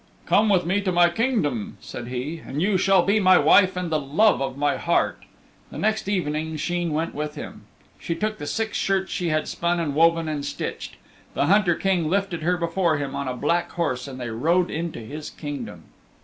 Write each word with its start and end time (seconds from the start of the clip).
"Come 0.25 0.49
with 0.49 0.65
me 0.65 0.81
to 0.81 0.91
my 0.91 1.09
kingdom," 1.09 1.77
said 1.79 2.07
he, 2.07 2.41
"and 2.43 2.59
you 2.59 2.75
shall 2.75 3.03
be 3.03 3.19
my 3.19 3.37
wife 3.37 3.75
and 3.75 3.91
the 3.91 3.99
love 3.99 4.41
of 4.41 4.57
my 4.57 4.75
heart." 4.75 5.25
The 5.69 5.77
next 5.77 6.09
evening 6.09 6.57
Sheen 6.57 6.91
went 6.91 7.13
with 7.13 7.35
him. 7.35 7.65
She 7.99 8.15
took 8.15 8.39
the 8.39 8.47
six 8.47 8.79
shirts 8.79 9.11
she 9.11 9.27
had 9.29 9.47
spun 9.47 9.79
and 9.79 9.93
woven 9.93 10.27
and 10.27 10.43
stitched. 10.43 10.95
The 11.35 11.45
Hunter 11.45 11.75
King 11.75 12.09
lifted 12.09 12.41
her 12.41 12.57
before 12.57 12.97
him 12.97 13.13
on 13.15 13.27
a 13.27 13.35
black 13.35 13.69
horse 13.73 14.07
and 14.07 14.19
they 14.19 14.31
rode 14.31 14.71
into 14.71 15.01
his 15.01 15.29
Kingdom. 15.29 15.83